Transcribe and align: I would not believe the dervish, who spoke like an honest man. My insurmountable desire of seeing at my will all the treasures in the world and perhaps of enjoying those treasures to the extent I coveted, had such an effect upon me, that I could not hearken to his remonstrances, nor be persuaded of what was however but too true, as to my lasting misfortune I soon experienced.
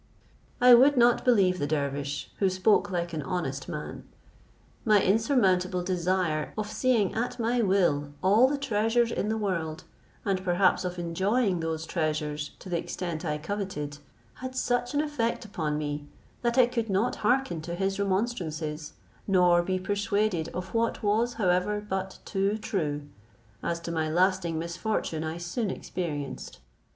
I 0.59 0.73
would 0.73 0.97
not 0.97 1.23
believe 1.23 1.59
the 1.59 1.67
dervish, 1.67 2.31
who 2.39 2.49
spoke 2.49 2.89
like 2.89 3.13
an 3.13 3.21
honest 3.21 3.69
man. 3.69 4.03
My 4.83 4.99
insurmountable 4.99 5.83
desire 5.83 6.55
of 6.57 6.71
seeing 6.71 7.13
at 7.13 7.37
my 7.37 7.61
will 7.61 8.11
all 8.23 8.47
the 8.47 8.57
treasures 8.57 9.11
in 9.11 9.29
the 9.29 9.37
world 9.37 9.83
and 10.25 10.43
perhaps 10.43 10.83
of 10.83 10.97
enjoying 10.97 11.59
those 11.59 11.85
treasures 11.85 12.49
to 12.57 12.67
the 12.67 12.79
extent 12.79 13.23
I 13.23 13.37
coveted, 13.37 13.99
had 14.41 14.55
such 14.55 14.95
an 14.95 15.01
effect 15.01 15.45
upon 15.45 15.77
me, 15.77 16.07
that 16.41 16.57
I 16.57 16.65
could 16.65 16.89
not 16.89 17.17
hearken 17.17 17.61
to 17.61 17.75
his 17.75 17.99
remonstrances, 17.99 18.93
nor 19.27 19.61
be 19.61 19.77
persuaded 19.77 20.49
of 20.49 20.73
what 20.73 21.03
was 21.03 21.35
however 21.35 21.79
but 21.79 22.17
too 22.25 22.57
true, 22.57 23.03
as 23.61 23.79
to 23.81 23.91
my 23.91 24.09
lasting 24.09 24.57
misfortune 24.57 25.23
I 25.23 25.37
soon 25.37 25.69
experienced. 25.69 26.57